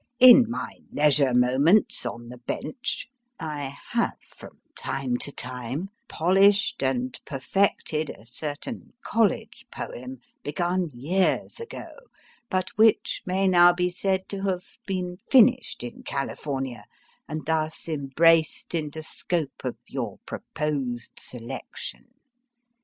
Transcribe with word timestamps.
In 0.19 0.49
my 0.49 0.77
leisure 0.91 1.31
moments 1.31 2.07
on 2.07 2.29
the 2.29 2.39
Bench 2.39 3.05
I 3.39 3.77
have, 3.91 4.17
from 4.35 4.59
time 4.75 5.17
to 5.17 5.31
time, 5.31 5.89
polished 6.07 6.81
and 6.81 7.19
perfected 7.23 8.09
a 8.09 8.25
certain 8.25 8.93
college 9.05 9.63
poem 9.71 10.17
begun 10.41 10.89
years 10.91 11.59
ago, 11.59 11.85
but 12.49 12.71
which 12.79 13.21
may 13.27 13.47
now 13.47 13.73
be 13.73 13.91
said 13.91 14.27
to 14.29 14.41
have 14.41 14.79
been 14.87 15.17
finished 15.29 15.83
in 15.83 16.01
California, 16.01 16.85
and 17.29 17.45
thus 17.45 17.87
embraced 17.87 18.73
in 18.73 18.89
the 18.89 19.03
scope 19.03 19.63
of 19.63 19.75
your 19.85 20.17
proposed 20.25 21.19
selection. 21.19 22.05